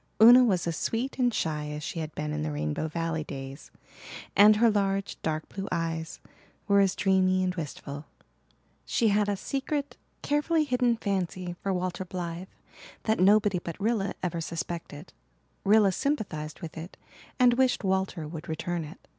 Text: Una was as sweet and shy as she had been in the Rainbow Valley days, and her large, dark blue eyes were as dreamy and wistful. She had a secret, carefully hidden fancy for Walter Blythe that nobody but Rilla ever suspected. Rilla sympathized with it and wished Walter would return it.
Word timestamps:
Una 0.19 0.43
was 0.43 0.65
as 0.65 0.75
sweet 0.75 1.19
and 1.19 1.31
shy 1.31 1.67
as 1.69 1.83
she 1.83 1.99
had 1.99 2.15
been 2.15 2.33
in 2.33 2.41
the 2.41 2.51
Rainbow 2.51 2.87
Valley 2.87 3.23
days, 3.23 3.69
and 4.35 4.55
her 4.55 4.71
large, 4.71 5.15
dark 5.21 5.47
blue 5.47 5.67
eyes 5.71 6.19
were 6.67 6.79
as 6.79 6.95
dreamy 6.95 7.43
and 7.43 7.53
wistful. 7.53 8.05
She 8.83 9.09
had 9.09 9.29
a 9.29 9.37
secret, 9.37 9.97
carefully 10.23 10.63
hidden 10.63 10.97
fancy 10.97 11.55
for 11.61 11.71
Walter 11.71 12.03
Blythe 12.03 12.47
that 13.03 13.19
nobody 13.19 13.59
but 13.59 13.79
Rilla 13.79 14.15
ever 14.23 14.41
suspected. 14.41 15.13
Rilla 15.63 15.91
sympathized 15.91 16.61
with 16.61 16.79
it 16.79 16.97
and 17.37 17.53
wished 17.53 17.83
Walter 17.83 18.27
would 18.27 18.49
return 18.49 18.83
it. 18.83 19.07